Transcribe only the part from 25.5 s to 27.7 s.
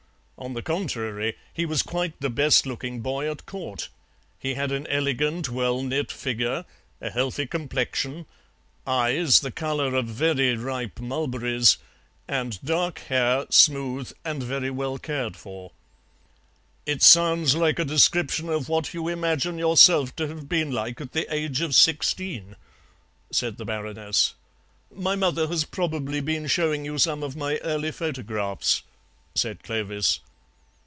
probably been showing you some of my